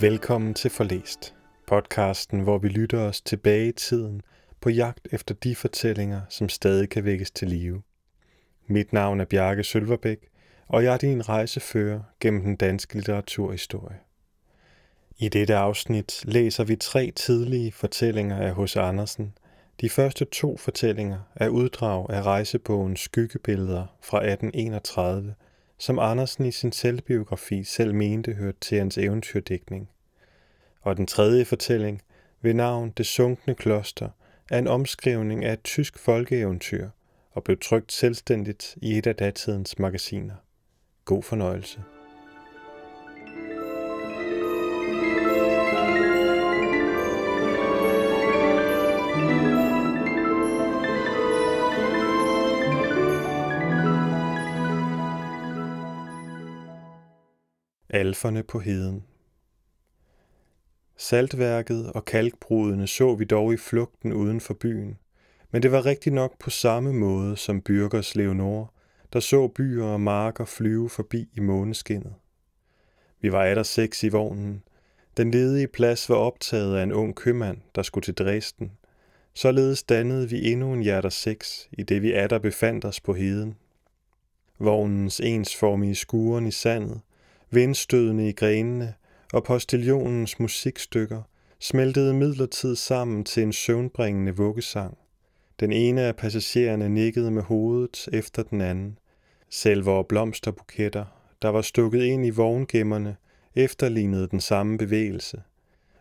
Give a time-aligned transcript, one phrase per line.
[0.00, 1.34] Velkommen til Forlæst,
[1.66, 4.22] podcasten, hvor vi lytter os tilbage i tiden
[4.60, 7.82] på jagt efter de fortællinger, som stadig kan vækkes til live.
[8.66, 10.28] Mit navn er Bjarke Sølverbæk,
[10.68, 13.98] og jeg er din rejsefører gennem den danske litteraturhistorie.
[15.18, 18.76] I dette afsnit læser vi tre tidlige fortællinger af H.C.
[18.76, 19.34] Andersen.
[19.80, 25.34] De første to fortællinger er uddrag af rejsebogen Skyggebilleder fra 1831,
[25.78, 29.88] som Andersen i sin selvbiografi selv mente hørte til hans eventyrdækning.
[30.80, 32.02] Og den tredje fortælling,
[32.42, 34.08] ved navn Det sunkne kloster,
[34.50, 36.88] er en omskrivning af et tysk folkeeventyr
[37.32, 40.34] og blev trygt selvstændigt i et af datidens magasiner.
[41.04, 41.93] God fornøjelse.
[57.94, 59.04] Alferne på heden
[60.96, 64.98] Saltværket og kalkbrudene så vi dog i flugten uden for byen,
[65.50, 68.72] men det var rigtig nok på samme måde som Byrgers Leonor,
[69.12, 72.14] der så byer og marker flyve forbi i måneskinnet.
[73.20, 74.62] Vi var der seks i vognen.
[75.16, 78.72] Den ledige plads var optaget af en ung købmand, der skulle til Dresden.
[79.34, 83.56] Således dannede vi endnu en hjerter seks, i det vi der befandt os på heden.
[84.58, 87.00] Vognens ensformige skuren i sandet,
[87.50, 88.94] vindstødene i grenene
[89.32, 91.22] og postiljonens musikstykker
[91.60, 94.98] smeltede midlertid sammen til en søvnbringende vuggesang.
[95.60, 98.98] Den ene af passagererne nikkede med hovedet efter den anden.
[99.50, 101.04] Selve og blomsterbuketter,
[101.42, 103.16] der var stukket ind i vogngemmerne,
[103.54, 105.42] efterlignede den samme bevægelse,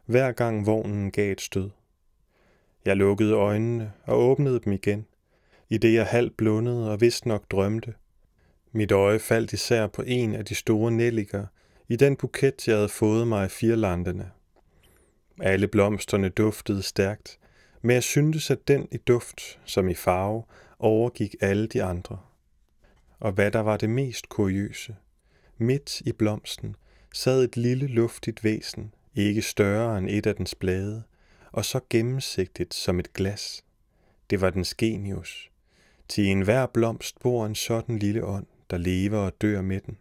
[0.05, 1.69] hver gang vognen gav et stød.
[2.85, 5.05] Jeg lukkede øjnene og åbnede dem igen,
[5.69, 7.93] i det jeg halvt blundede og vist nok drømte.
[8.75, 11.45] Mit øje faldt især på en af de store nelliker
[11.89, 14.31] i den buket, jeg havde fået mig af firlandene.
[15.41, 17.39] Alle blomsterne duftede stærkt,
[17.81, 20.43] men jeg syntes, at den i duft, som i farve,
[20.79, 22.17] overgik alle de andre.
[23.19, 24.95] Og hvad der var det mest kuriøse,
[25.57, 26.75] midt i blomsten
[27.13, 31.03] sad et lille luftigt væsen, ikke større end et af dens blade,
[31.51, 33.63] og så gennemsigtigt som et glas.
[34.29, 35.49] Det var dens genius.
[36.07, 39.97] Til enhver blomst bor en sådan lille ånd, der lever og dør med den.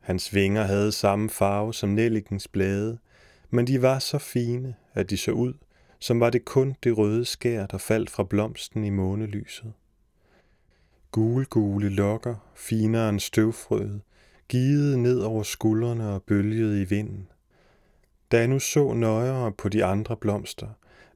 [0.00, 2.98] Hans vinger havde samme farve som nellikens blade,
[3.50, 5.54] men de var så fine, at de så ud,
[5.98, 9.72] som var det kun det røde skær, der faldt fra blomsten i månelyset.
[11.10, 14.00] Gule-gule lokker, finere end støvfrøet,
[14.48, 17.28] givede ned over skuldrene og bølgede i vinden.
[18.32, 20.68] Da jeg nu så nøjere på de andre blomster,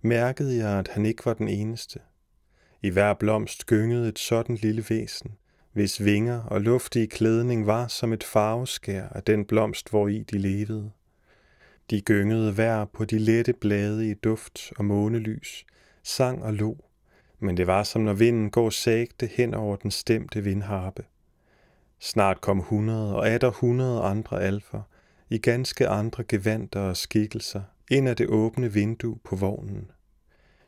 [0.02, 2.00] mærkede jeg, at han ikke var den eneste.
[2.82, 5.30] I hver blomst gyngede et sådan lille væsen,
[5.76, 10.38] hvis vinger og luftige klædning var som et farveskær af den blomst, hvor i de
[10.38, 10.90] levede.
[11.90, 15.66] De gyngede hver på de lette blade i duft og månelys,
[16.02, 16.76] sang og lo,
[17.38, 21.04] men det var som når vinden går sagte hen over den stemte vindharpe.
[22.00, 24.82] Snart kom hundrede og atter hundrede andre alfer,
[25.30, 29.90] i ganske andre gevanter og skikkelser, ind af det åbne vindue på vognen.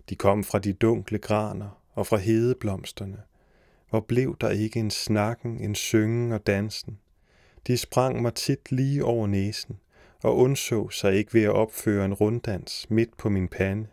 [0.09, 3.28] De kom fra de dunkle graner og fra hedeblomsterne.
[3.91, 6.99] Hvor blev der ikke en snakken, en syngen og dansen?
[7.67, 9.79] De sprang mig tit lige over næsen,
[10.23, 13.87] og undså sig ikke ved at opføre en runddans midt på min pande.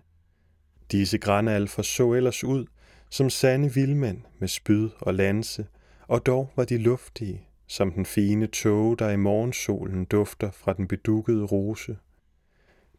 [0.92, 2.66] Disse grænalfer så ellers ud
[3.10, 5.68] som sande vildmænd med spyd og lanse,
[6.08, 10.88] og dog var de luftige, som den fine tåge, der i morgensolen dufter fra den
[10.88, 11.98] bedukkede rose.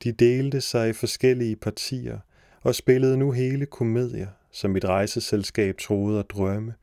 [0.02, 2.18] De delte sig i forskellige partier
[2.60, 6.74] og spillede nu hele komedier, som mit rejseselskab troede at drømme.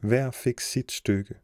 [0.00, 1.34] Hver fik sit stykke.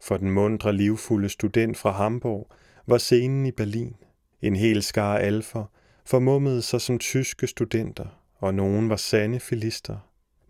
[0.00, 2.52] For den mundre, livfulde student fra Hamburg
[2.86, 3.96] var scenen i Berlin.
[4.40, 5.64] En hel skare alfer
[6.04, 9.98] formummede sig som tyske studenter, og nogen var sande filister,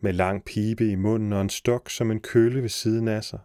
[0.00, 3.40] med lang pibe i munden og en stok som en kølle ved siden af sig.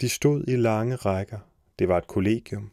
[0.00, 1.38] De stod i lange rækker.
[1.78, 2.70] Det var et kollegium.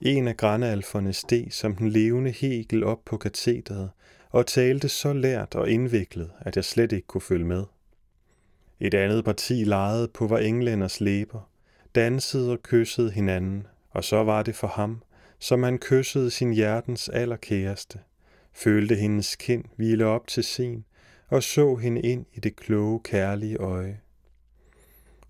[0.00, 3.90] En af grænalferne steg som den levende Hegel op på katedret
[4.30, 7.64] og talte så lært og indviklet, at jeg slet ikke kunne følge med.
[8.84, 11.50] Et andet parti legede på var englænders læber,
[11.94, 15.02] dansede og kyssede hinanden, og så var det for ham,
[15.38, 17.98] som han kyssede sin hjertens allerkæreste,
[18.52, 20.84] følte hendes kind hvile op til sin,
[21.28, 24.00] og så hende ind i det kloge, kærlige øje.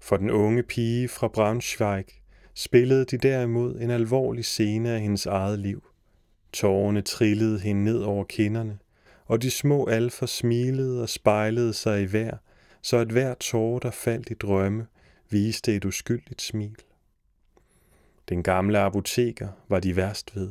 [0.00, 2.06] For den unge pige fra Braunschweig
[2.54, 5.84] spillede de derimod en alvorlig scene af hendes eget liv.
[6.52, 8.78] Tårerne trillede hende ned over kinderne,
[9.26, 12.36] og de små alfer smilede og spejlede sig i hver,
[12.82, 14.86] så at hver tårer, der faldt i drømme,
[15.30, 16.76] viste et uskyldigt smil.
[18.28, 20.50] Den gamle apoteker var de værst ved,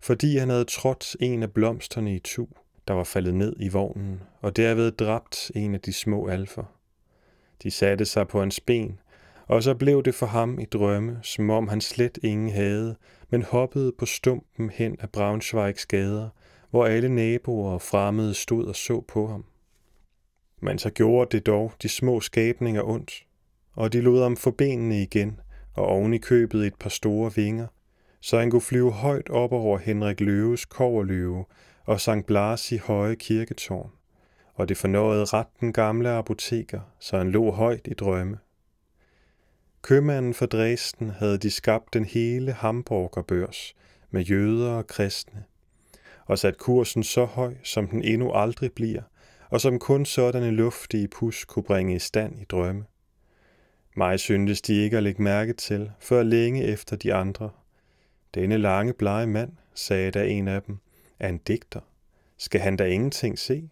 [0.00, 2.46] fordi han havde trådt en af blomsterne i tu,
[2.88, 6.64] der var faldet ned i vognen, og derved dræbt en af de små alfer.
[7.62, 9.00] De satte sig på hans ben,
[9.46, 12.96] og så blev det for ham i drømme, som om han slet ingen havde,
[13.30, 16.28] men hoppede på stumpen hen af Braunschweigs gader,
[16.70, 19.44] hvor alle naboer og fremmede stod og så på ham.
[20.64, 23.26] Men så gjorde det dog de små skabninger ondt,
[23.72, 25.40] og de lod ham få benene igen,
[25.74, 27.66] og oven i købet et par store vinger,
[28.20, 31.44] så han kunne flyve højt op over Henrik Løves koverløve
[31.84, 33.90] og Sankt Blas i høje kirketårn,
[34.54, 38.38] og det fornøjede ret den gamle apoteker, så han lå højt i drømme.
[39.82, 43.74] Købmanden for Dresden havde de skabt den hele Hamburgerbørs
[44.10, 45.44] med jøder og kristne,
[46.26, 49.02] og sat kursen så høj, som den endnu aldrig bliver,
[49.50, 52.84] og som kun sådanne luftige pus kunne bringe i stand i drømme.
[53.96, 57.50] Mig syntes de ikke at lægge mærke til, før længe efter de andre.
[58.34, 60.78] Denne lange, blege mand, sagde da en af dem,
[61.18, 61.80] er en digter.
[62.38, 63.70] Skal han da ingenting se?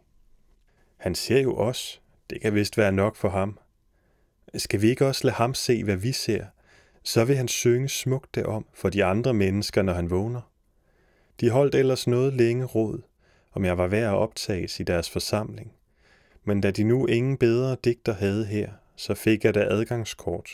[0.96, 2.02] Han ser jo os.
[2.30, 3.58] Det kan vist være nok for ham.
[4.54, 6.44] Skal vi ikke også lade ham se, hvad vi ser?
[7.02, 10.40] Så vil han synge smukt derom for de andre mennesker, når han vågner.
[11.40, 13.02] De holdt ellers noget længe råd,
[13.52, 15.72] om jeg var værd at optages i deres forsamling.
[16.44, 20.50] Men da de nu ingen bedre digter havde her, så fik jeg da adgangskort.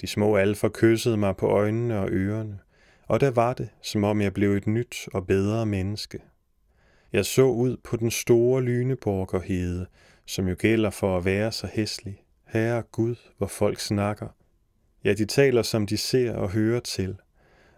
[0.00, 2.58] De små alfer kyssede mig på øjnene og ørerne,
[3.06, 6.18] og der var det, som om jeg blev et nyt og bedre menneske.
[7.12, 9.86] Jeg så ud på den store Lyneborgerhede,
[10.26, 12.22] som jo gælder for at være så hæslig.
[12.46, 14.28] Herre Gud, hvor folk snakker.
[15.04, 17.16] Ja, de taler, som de ser og hører til.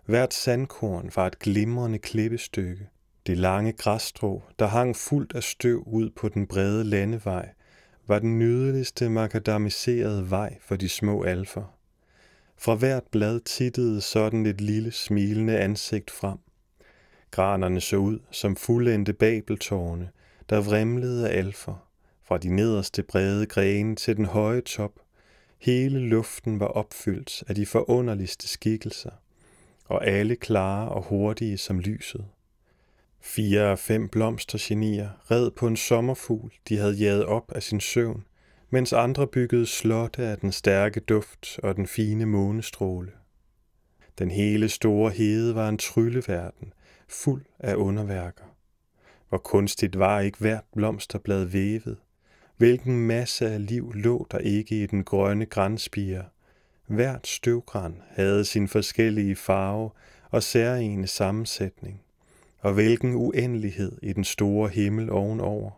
[0.07, 2.89] Hvert sandkorn var et glimrende klippestykke.
[3.29, 7.49] Det lange græsstrå, der hang fuldt af støv ud på den brede landevej,
[8.07, 11.75] var den nydeligste makadamiserede vej for de små alfer.
[12.57, 16.39] Fra hvert blad tittede sådan et lille smilende ansigt frem.
[17.31, 20.11] Granerne så ud som fuldendte babeltårne,
[20.51, 21.89] der vrimlede af alfer,
[22.23, 24.93] fra de nederste brede grene til den høje top.
[25.59, 29.13] Hele luften var opfyldt af de forunderligste skikkelser,
[29.85, 32.25] og alle klare og hurtige som lyset.
[33.21, 38.25] Fire af fem blomstergenier red på en sommerfugl, de havde jaget op af sin søvn,
[38.71, 43.13] mens andre byggede slotte af den stærke duft og den fine månestråle.
[44.19, 46.73] Den hele store hede var en trylleverden,
[47.09, 48.45] fuld af underværker.
[49.29, 51.97] Hvor kunstigt var ikke hvert blomsterblad vævet,
[52.57, 56.25] hvilken masse af liv lå der ikke i den grønne grænspire.
[56.87, 59.91] Hvert støvgran havde sin forskellige farve
[60.31, 62.03] og særlige sammensætning
[62.59, 65.71] og hvilken uendelighed i den store himmel ovenover.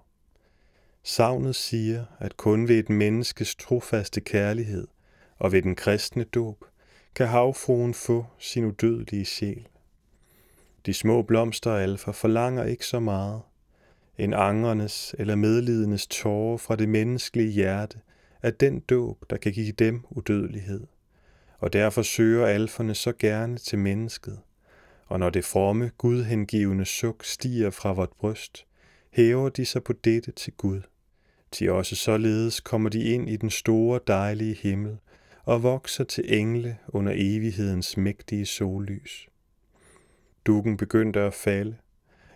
[1.03, 4.87] Savnet siger, at kun ved et menneskes trofaste kærlighed
[5.39, 6.65] og ved den kristne dåb
[7.15, 9.67] kan havfruen få sin udødelige sjæl.
[10.87, 13.43] De små blomsteralfer forlanger ikke så meget.
[14.19, 17.99] En angernes eller medlidendes tårer fra det menneskelige hjerte
[18.43, 20.87] er den dåb, der kan give dem udødelighed.
[21.59, 24.39] Og derfor søger alferne så gerne til mennesket–
[25.11, 28.67] og når det fromme, gudhengivende suk stiger fra vort bryst,
[29.11, 30.81] hæver de sig på dette til Gud.
[31.53, 34.99] Til også således kommer de ind i den store dejlige himmel
[35.45, 39.29] og vokser til engle under evighedens mægtige sollys.
[40.47, 41.77] Dukken begyndte at falde.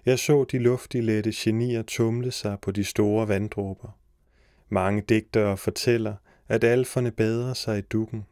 [0.07, 3.99] Jeg så de luftige lette genier tumle sig på de store vanddråber.
[4.69, 6.15] Mange digtere fortæller,
[6.49, 8.27] at alferne bader sig i dukken.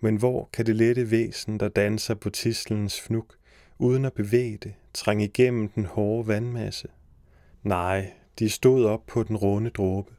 [0.00, 3.36] Men hvor kan det lette væsen, der danser på tislens fnuk,
[3.78, 6.88] uden at bevæge det, trænge igennem den hårde vandmasse.
[7.62, 10.12] Nej, de stod op på den runde dråbe,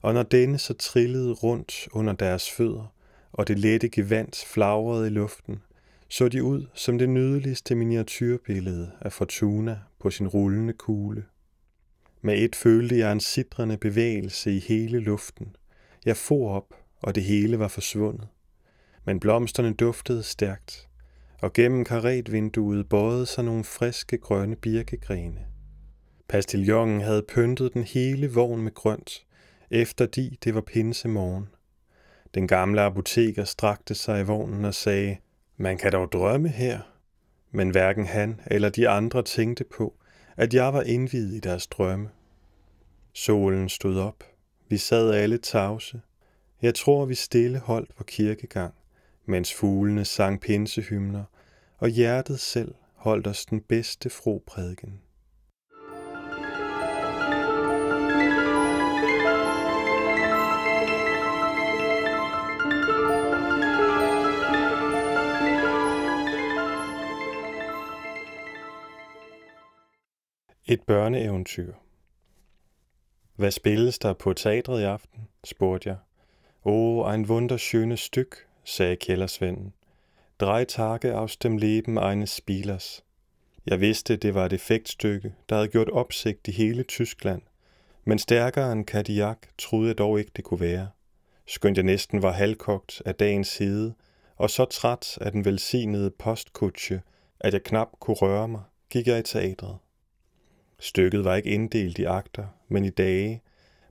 [0.00, 2.92] og når denne så trillede rundt under deres fødder,
[3.32, 5.62] og det lette gevand flagrede i luften,
[6.08, 11.24] så de ud som det nydeligste miniatyrbillede af Fortuna på sin rullende kugle.
[12.22, 15.56] Med et følte jeg en sidrende bevægelse i hele luften.
[16.06, 18.28] Jeg for op, og det hele var forsvundet.
[19.04, 20.87] Men blomsterne duftede stærkt,
[21.42, 25.46] og gennem karetvinduet bøjede sig nogle friske grønne birkegrene.
[26.28, 29.26] Pastiljongen havde pyntet den hele vogn med grønt,
[29.70, 31.48] efter de det var pinsemorgen.
[32.34, 35.16] Den gamle apoteker strakte sig i vognen og sagde,
[35.56, 36.80] man kan dog drømme her.
[37.50, 39.94] Men hverken han eller de andre tænkte på,
[40.36, 42.08] at jeg var indvidet i deres drømme.
[43.12, 44.24] Solen stod op.
[44.68, 46.00] Vi sad alle tavse.
[46.62, 48.74] Jeg tror, vi stille holdt på kirkegang
[49.28, 51.24] mens fuglene sang pinsehymner,
[51.78, 55.00] og hjertet selv holdt os den bedste froprædiken.
[70.66, 71.74] Et børneeventyr.
[73.36, 75.28] Hvad spilles der på teatret i aften?
[75.44, 75.96] spurgte jeg.
[76.64, 79.72] Åh, oh, ein wunderschönes Stück, sagde kældersvenden.
[80.40, 83.04] Drei Tage aus dem Leben eines Spielers.
[83.66, 87.42] Jeg vidste, det var et effektstykke, der havde gjort opsigt i hele Tyskland,
[88.04, 90.88] men stærkere end Cadillac troede jeg dog ikke, det kunne være.
[91.46, 93.94] Skønt jeg næsten var halvkogt af dagens hede,
[94.36, 97.02] og så træt af den velsignede postkutsche,
[97.40, 99.76] at jeg knap kunne røre mig, gik jeg i teatret.
[100.78, 103.42] Stykket var ikke inddelt i akter, men i dage.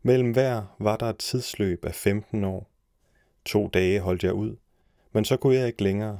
[0.04, 2.70] Mellem hver var der et tidsløb af 15 år.
[3.46, 4.56] To dage holdt jeg ud,
[5.12, 6.20] men så kunne jeg ikke længere.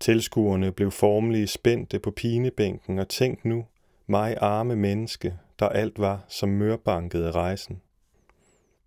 [0.00, 3.66] Tilskuerne blev formelige spændte på pinebænken og tænk nu,
[4.06, 7.80] mig arme menneske, der alt var som mørbankede rejsen.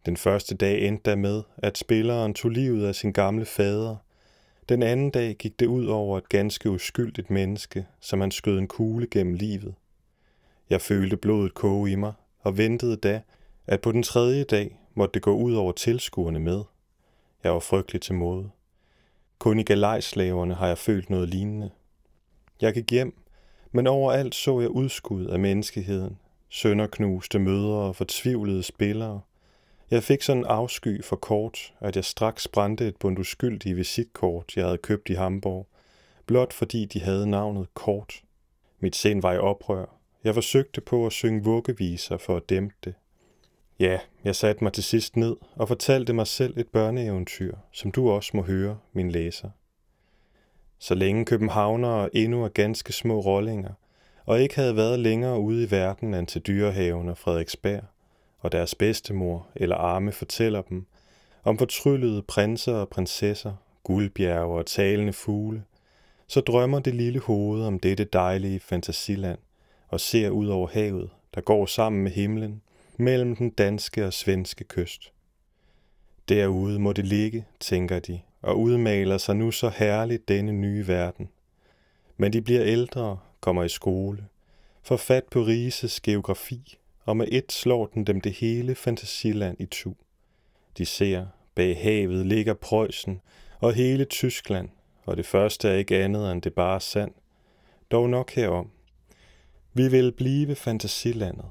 [0.06, 3.96] Den første dag endte der med, at spilleren tog livet af sin gamle fader.
[4.70, 8.68] Den anden dag gik det ud over et ganske uskyldigt menneske, som han skød en
[8.68, 9.76] kugle gennem livet.
[10.70, 13.22] Jeg følte blodet koge i mig, og ventede da,
[13.68, 16.64] at på den tredje dag måtte det gå ud over tilskuerne med.
[17.44, 18.50] Jeg var frygtelig til mode.
[19.46, 21.70] Kun i galejslaverne har jeg følt noget lignende.
[22.62, 23.22] Jeg gik hjem,
[23.72, 26.18] men overalt så jeg udskud af menneskeheden,
[26.50, 29.22] sønderknuste mødre og fortvivlede spillere.
[29.92, 34.58] Jeg fik sådan en afsky for kort, at jeg straks brændte et bund uskyldige visitkort,
[34.58, 35.68] jeg havde købt i Hamburg,
[36.26, 38.14] blot fordi de havde navnet Kort.
[38.80, 39.86] Mit sind var i oprør,
[40.24, 42.94] jeg forsøgte på at synge vuggeviser for at dæmpe det.
[43.80, 48.10] Ja, jeg satte mig til sidst ned og fortalte mig selv et børneeventyr, som du
[48.10, 49.50] også må høre, min læser.
[50.80, 53.74] Så længe københavnere endnu er ganske små rollinger,
[54.26, 57.84] og ikke havde været længere ude i verden end til dyrehaven og Frederiksberg,
[58.40, 60.86] og deres bedstemor eller arme fortæller dem
[61.44, 63.54] om fortryllede prinser og prinsesser,
[63.84, 65.64] guldbjerge og talende fugle,
[66.28, 69.40] så drømmer det lille hoved om dette dejlige fantasiland,
[69.88, 72.62] og ser ud over havet, der går sammen med himlen,
[73.00, 75.12] mellem den danske og svenske kyst.
[76.30, 81.30] Derude må det ligge, tænker de, og udmaler sig nu så herligt denne nye verden.
[82.18, 84.26] Men de bliver ældre, kommer i skole,
[84.84, 89.66] får fat på Rises geografi, og med et slår den dem det hele fantasiland i
[89.66, 89.94] tu.
[90.78, 91.26] De ser,
[91.56, 93.22] bag havet ligger Preussen
[93.60, 94.70] og hele Tyskland,
[95.06, 97.12] og det første er ikke andet end det bare sand.
[97.92, 98.70] Dog nok herom,
[99.74, 101.46] vi vil blive fantasilandet.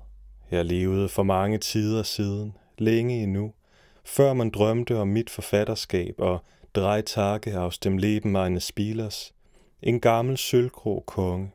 [0.50, 3.52] Jeg levede for mange tider siden, længe endnu,
[4.04, 9.34] før man drømte om mit forfatterskab og drej takke aus dem Leben meines Spielers,
[9.82, 11.50] en gammel sølvgrå konge,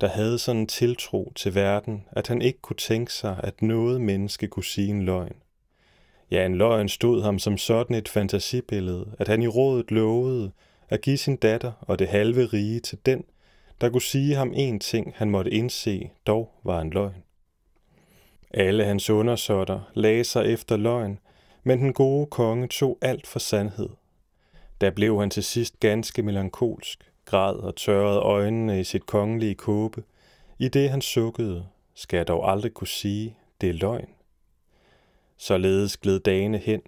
[0.00, 4.00] der havde sådan en tiltro til verden, at han ikke kunne tænke sig, at noget
[4.00, 5.36] menneske kunne sige en løgn.
[6.30, 10.50] Ja, en løgn stod ham som sådan et fantasibillede, at han i rådet lovede
[10.88, 13.24] at give sin datter og det halve rige til den,
[13.80, 17.22] der kunne sige ham en ting, han måtte indse, dog var en løgn.
[18.50, 21.18] Alle hans undersåtter lagde sig efter løgn,
[21.62, 23.88] men den gode konge tog alt for sandhed.
[24.80, 30.02] Der blev han til sidst ganske melankolsk, græd og tørrede øjnene i sit kongelige kåbe.
[30.58, 34.08] I det han sukkede, skal jeg dog aldrig kunne sige, det er løgn.
[35.36, 36.82] Således gled dagene hen.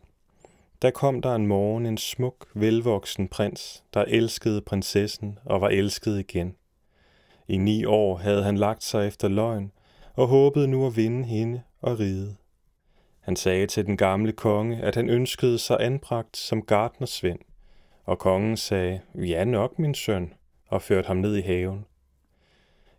[0.83, 6.19] Der kom der en morgen en smuk, velvoksen prins, der elskede prinsessen og var elsket
[6.19, 6.55] igen.
[7.49, 9.73] I ni år havde han lagt sig efter løgn
[10.21, 12.37] og håbede nu at vinde hende og ride.
[13.21, 17.39] Han sagde til den gamle konge, at han ønskede sig anbragt som gardnersvend,
[18.05, 20.33] og kongen sagde, ja nok min søn,
[20.69, 21.85] og førte ham ned i haven.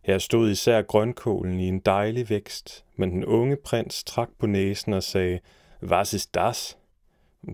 [0.04, 4.94] Her stod især grønkålen i en dejlig vækst, men den unge prins trak på næsen
[4.94, 5.40] og sagde,
[5.84, 6.78] Was ist das?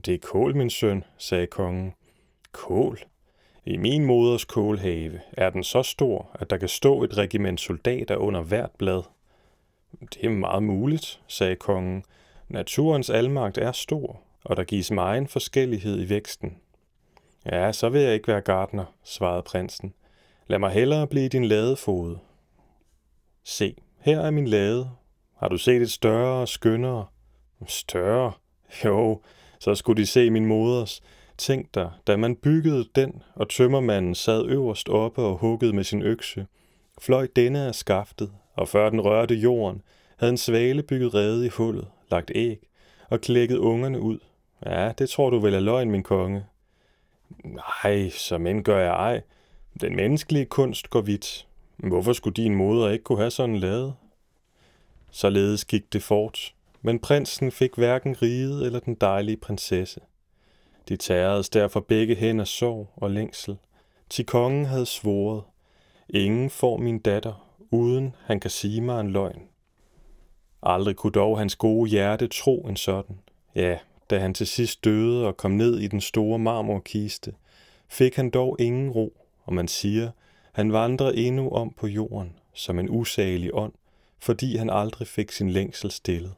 [0.06, 1.94] Det er kål, min søn, sagde kongen.
[2.52, 3.00] Kål?
[3.66, 8.16] I min moders kålhave er den så stor, at der kan stå et regiment soldater
[8.16, 9.04] under hvert blad.
[10.00, 12.04] Det er meget muligt, sagde kongen.
[12.50, 16.58] Naturens almagt er stor, og der gives meget forskellighed i væksten.
[17.46, 19.94] Ja, så vil jeg ikke være gartner, svarede prinsen.
[20.48, 22.18] Lad mig hellere blive din ladefod.
[23.44, 24.90] Se, her er min lade.
[25.38, 27.06] Har du set et større og skønnere?
[27.68, 28.32] Større?
[28.86, 29.22] Jo,
[29.60, 31.02] så skulle de se min moders.
[31.38, 36.02] Tænk dig, da man byggede den, og tømmermanden sad øverst oppe og huggede med sin
[36.02, 36.48] økse,
[37.02, 39.82] fløj denne af skaftet, og før den rørte jorden,
[40.18, 42.60] havde en svale bygget rede i hullet, lagt æg
[43.10, 44.20] og klækket ungerne ud.
[44.66, 46.46] Ja, det tror du vel er løgn, min konge.
[47.44, 49.22] Nej, så men gør jeg ej.
[49.82, 51.48] Den menneskelige kunst går vidt.
[51.78, 53.94] Hvorfor skulle din moder ikke kunne have sådan lavet?
[55.12, 60.00] Således gik det fort, men prinsen fik hverken riget eller den dejlige prinsesse.
[60.90, 63.58] De tæredes derfor begge hen af sorg og længsel,
[64.10, 65.44] til kongen havde svoret,
[66.10, 69.42] ingen får min datter, uden han kan sige mig en løgn.
[70.64, 73.20] Aldrig kunne dog hans gode hjerte tro en sådan.
[73.56, 73.78] Ja,
[74.10, 77.34] da han til sidst døde og kom ned i den store marmorkiste,
[77.88, 80.12] fik han dog ingen ro, og man siger,
[80.52, 83.74] han vandrede endnu om på jorden som en usagelig ånd,
[84.20, 86.34] fordi han aldrig fik sin længsel stillet.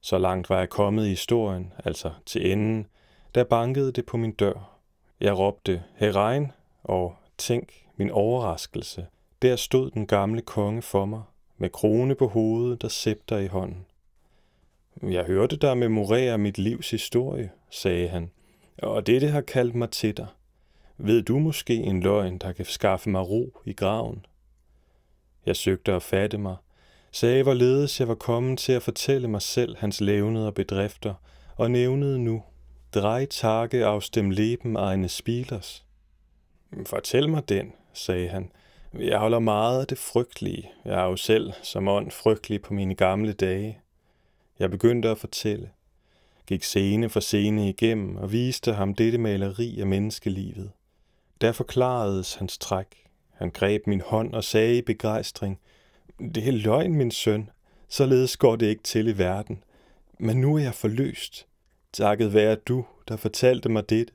[0.00, 2.86] Så langt var jeg kommet i historien, altså til enden,
[3.34, 4.78] da bankede det på min dør.
[5.20, 6.52] Jeg råbte, Herein,
[6.84, 9.06] og tænk min overraskelse.
[9.42, 11.22] Der stod den gamle konge for mig,
[11.58, 13.86] med krone på hovedet og scepter i hånden.
[15.02, 18.30] Jeg hørte dig memorere mit livs historie, sagde han,
[18.78, 20.26] og dette har kaldt mig til dig.
[20.96, 24.26] Ved du måske en løgn, der kan skaffe mig ro i graven?
[25.46, 26.56] Jeg søgte at fatte mig,
[27.12, 31.14] sagde hvorledes jeg var kommet til at fortælle mig selv hans levnede og bedrifter,
[31.56, 32.42] og nævnede nu,
[32.94, 35.86] drej takke aus dem Leben eines Spielers.
[36.86, 38.50] Fortæl mig den, sagde han.
[38.98, 40.70] Jeg holder meget af det frygtelige.
[40.84, 43.80] Jeg er jo selv som ånd frygtelig på mine gamle dage.
[44.58, 45.70] Jeg begyndte at fortælle.
[46.46, 50.70] Gik scene for scene igennem og viste ham dette maleri af menneskelivet.
[51.40, 53.06] Der forklaredes hans træk.
[53.30, 55.58] Han greb min hånd og sagde i begejstring,
[56.18, 57.50] Det er løgn, min søn.
[57.88, 59.64] Således går det ikke til i verden.
[60.18, 61.46] Men nu er jeg forløst.
[61.92, 64.10] Takket være du, der fortalte mig det.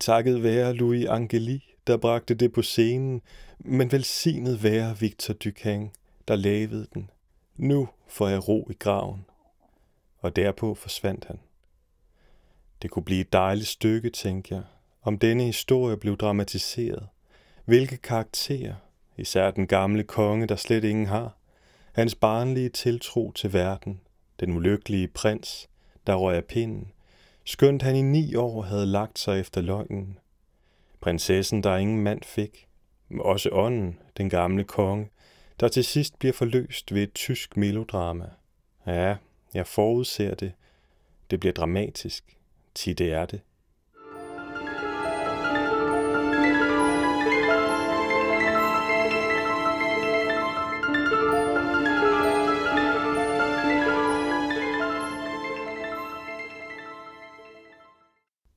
[0.00, 3.22] Takket være Louis Angeli, der bragte det på scenen.
[3.58, 5.90] Men velsignet være Victor Ducan,
[6.28, 7.10] der lavede den.
[7.56, 9.26] Nu får jeg ro i graven.
[10.18, 11.38] Og derpå forsvandt han.
[12.82, 14.62] Det kunne blive et dejligt stykke, tænkte jeg,
[15.02, 17.08] om denne historie blev dramatiseret.
[17.64, 18.74] Hvilke karakterer,
[19.16, 21.36] især den gamle konge, der slet ingen har,
[21.92, 24.00] hans barnlige tiltro til verden,
[24.40, 25.68] den ulykkelige prins,
[26.06, 26.92] der røg af pinden,
[27.44, 30.18] skønt han i ni år havde lagt sig efter løgnen.
[31.00, 32.68] Prinsessen, der ingen mand fik,
[33.20, 35.08] også ånden, den gamle konge,
[35.60, 38.30] der til sidst bliver forløst ved et tysk melodrama.
[38.86, 39.16] Ja,
[39.54, 40.52] jeg forudser det.
[41.30, 42.36] Det bliver dramatisk.
[42.74, 43.40] Ti det er det.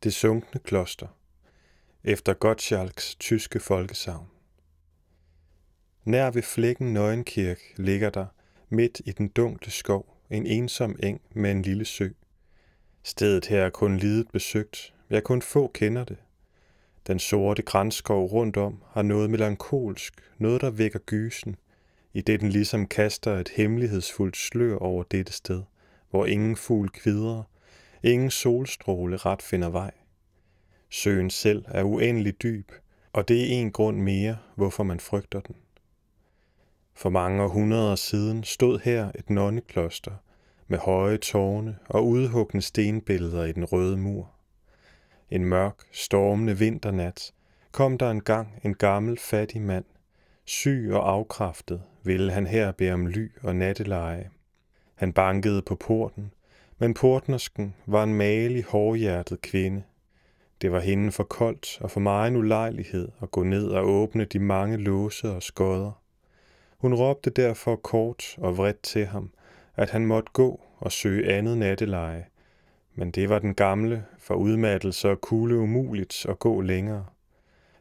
[0.04, 1.08] Det sunkne kloster
[2.04, 4.28] efter Gottschalks tyske folkesavn.
[6.06, 8.26] Nær ved flækken Nøgenkirk ligger der,
[8.70, 12.10] midt i den dunkle skov, en ensom eng med en lille sø.
[13.04, 16.18] Stedet her er kun lidet besøgt, jeg kun få kender det.
[17.08, 21.56] Den sorte grænskov rundt om har noget melankolsk, noget der vækker gysen,
[22.14, 25.64] i det den ligesom kaster et hemmelighedsfuldt slør over dette sted,
[26.10, 27.44] hvor ingen fugl kvider,
[28.04, 29.92] ingen solstråle ret finder vej.
[30.90, 32.72] Søen selv er uendelig dyb,
[33.14, 35.56] og det er en grund mere, hvorfor man frygter den.
[36.94, 40.12] For mange århundreder siden stod her et nonnekloster
[40.68, 44.32] med høje tårne og udhuggende stenbilleder i den røde mur.
[45.30, 47.34] En mørk, stormende vinternat
[47.72, 49.86] kom der engang en gammel, fattig mand.
[50.46, 54.30] Syg og afkræftet ville han her bede om ly og natteleje.
[54.96, 56.34] Han bankede på porten,
[56.78, 59.84] men portnersken var en malig, hårdhjertet kvinde,
[60.62, 64.26] det var hende for koldt og for meget en ulejlighed at gå ned og åbne
[64.26, 65.92] de mange låse og skodder.
[66.78, 69.32] Hun råbte derfor kort og vredt til ham,
[69.76, 72.26] at han måtte gå og søge andet natteleje,
[72.96, 77.06] men det var den gamle for udmattelse og kulde umuligt at gå længere.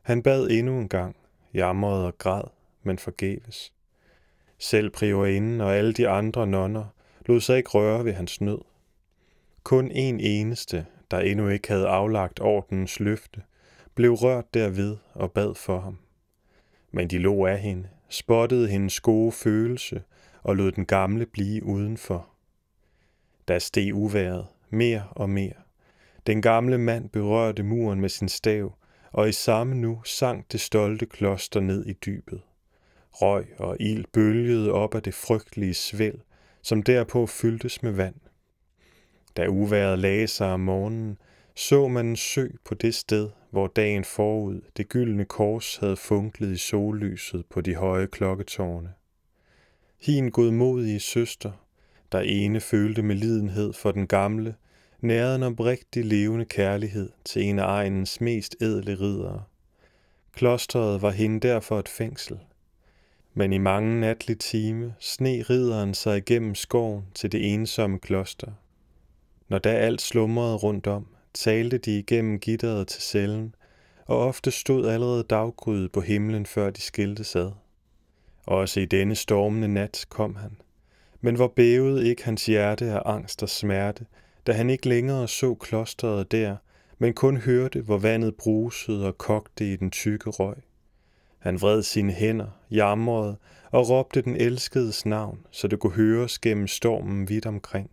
[0.03, 1.17] Han bad endnu en gang,
[1.55, 2.45] jamrede og græd,
[2.83, 3.73] men forgæves.
[4.59, 6.85] Selv priorinden og alle de andre nonner
[7.27, 8.59] lod sig ikke røre ved hans nød.
[9.62, 13.42] Kun en eneste der endnu ikke havde aflagt ordens løfte,
[13.94, 15.99] blev rørt derved og bad for ham.
[16.90, 20.03] Men de lå af hende, spottede hendes gode følelse
[20.42, 22.29] og lod den gamle blive udenfor.
[23.49, 25.53] Der steg uværet, mere og mere.
[26.27, 28.75] Den gamle mand berørte muren med sin stav,
[29.12, 32.40] og i samme nu sank det stolte kloster ned i dybet.
[33.12, 36.21] Røg og ild bølgede op af det frygtelige svæl,
[36.62, 38.14] som derpå fyldtes med vand.
[39.37, 41.19] Da uværet lagde sig om morgenen,
[41.55, 46.53] så man en sø på det sted, hvor dagen forud det gyldne kors havde funklet
[46.53, 48.93] i sollyset på de høje klokketårne.
[50.01, 51.53] Hin godmodige søster,
[52.12, 54.55] der ene følte med lidenhed for den gamle,
[55.01, 59.43] nærede en oprigtig levende kærlighed til en af egnens mest ædle ridere.
[60.33, 62.38] Klosteret var hende derfor et fængsel.
[63.35, 68.53] Men i mange natlige time sne ridderen sig igennem skoven til det ensomme kloster–
[69.48, 73.54] når da alt slumrede rundt om, talte de igennem gitteret til cellen,
[74.06, 77.50] og ofte stod allerede daggryet på himlen, før de skilte sad.
[78.46, 80.56] Også i denne stormende nat kom han.
[81.20, 84.06] Men hvor bævede ikke hans hjerte af angst og smerte,
[84.46, 86.56] da han ikke længere så klosteret der,
[86.98, 90.56] men kun hørte, hvor vandet brusede og kogte i den tykke røg.
[91.38, 93.37] Han vred sine hænder, jamrede
[93.70, 97.90] og råbte den elskedes navn, så det kunne høres gennem stormen vidt omkring.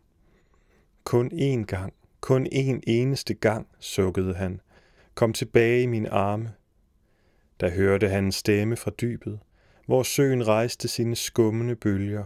[1.05, 4.61] Kun én gang, kun én eneste gang, sukkede han.
[5.15, 6.53] Kom tilbage i mine arme.
[7.61, 9.39] Da hørte han en stemme fra dybet,
[9.85, 12.25] hvor søen rejste sine skummende bølger.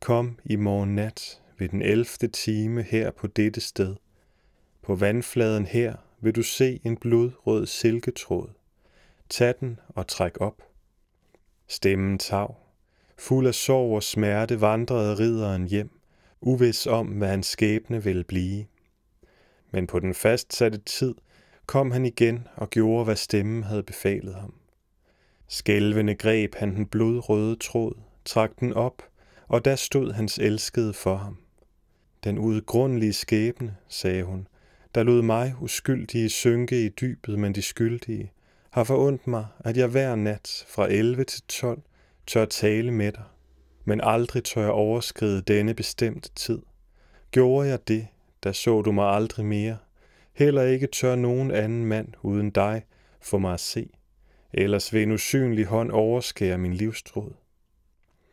[0.00, 3.96] Kom i morgen nat ved den elfte time her på dette sted.
[4.82, 8.48] På vandfladen her vil du se en blodrød silketråd.
[9.28, 10.62] Tag den og træk op.
[11.68, 12.56] Stemmen tav.
[13.18, 16.01] Fuld af sorg og smerte vandrede ridderen hjem,
[16.42, 18.64] uvis om, hvad hans skæbne ville blive.
[19.70, 21.14] Men på den fastsatte tid
[21.66, 24.54] kom han igen og gjorde, hvad stemmen havde befalet ham.
[25.48, 29.02] Skælvende greb han den blodrøde tråd, trak den op,
[29.48, 31.38] og der stod hans elskede for ham.
[32.24, 34.48] Den udgrundelige skæbne, sagde hun,
[34.94, 38.32] der lod mig uskyldige synke i dybet, men de skyldige,
[38.70, 41.82] har forundt mig, at jeg hver nat fra 11 til 12
[42.26, 43.24] tør tale med dig,
[43.84, 46.58] men aldrig tør jeg overskride denne bestemte tid.
[47.30, 48.06] Gjorde jeg det,
[48.42, 49.76] der så du mig aldrig mere.
[50.32, 52.82] Heller ikke tør nogen anden mand uden dig
[53.20, 53.90] få mig at se.
[54.54, 57.32] Ellers vil en usynlig hånd overskære min livstråd.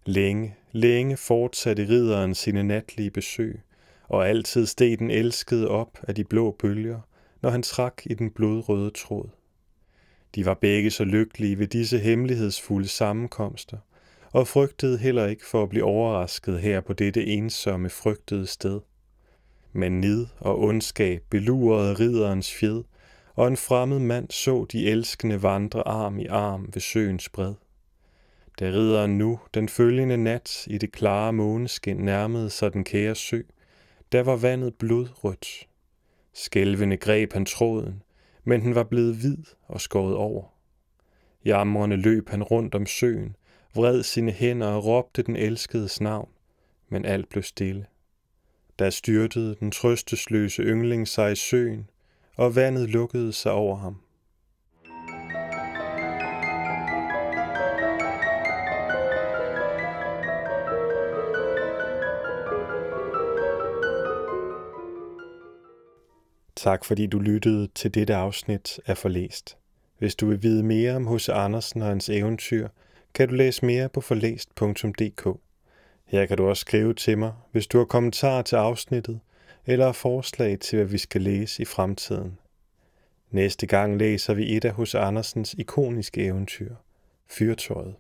[0.05, 3.61] Længe, længe fortsatte ridderen sine natlige besøg,
[4.07, 6.99] og altid steg den elskede op af de blå bølger,
[7.41, 9.29] når han trak i den blodrøde tråd.
[10.35, 13.77] De var begge så lykkelige ved disse hemmelighedsfulde sammenkomster,
[14.31, 18.81] og frygtede heller ikke for at blive overrasket her på dette ensomme, frygtede sted.
[19.73, 22.83] Men nid og ondskab belurede ridderens fjed,
[23.35, 27.53] og en fremmed mand så de elskende vandre arm i arm ved søens bred.
[28.59, 33.41] Da ridderen nu den følgende nat i det klare måneskin nærmede sig den kære sø,
[34.11, 35.67] der var vandet blodrødt.
[36.33, 38.03] Skælvende greb han tråden,
[38.43, 40.43] men den var blevet hvid og skåret over.
[41.45, 43.35] Jamrende løb han rundt om søen,
[43.75, 46.29] vred sine hænder og råbte den elskedes navn,
[46.89, 47.85] men alt blev stille.
[48.79, 51.89] Der styrtede den trøstesløse yngling sig i søen,
[52.35, 54.01] og vandet lukkede sig over ham.
[66.55, 69.57] Tak fordi du lyttede til dette afsnit af Forlæst.
[69.97, 71.29] Hvis du vil vide mere om H.C.
[71.29, 72.67] Andersen og hans eventyr,
[73.13, 75.39] kan du læse mere på forlæst.dk.
[76.05, 79.19] Her kan du også skrive til mig, hvis du har kommentarer til afsnittet,
[79.65, 82.37] eller forslag til, hvad vi skal læse i fremtiden.
[83.31, 86.75] Næste gang læser vi et af hos Andersens ikoniske eventyr,
[87.27, 87.95] Fyrtøjet.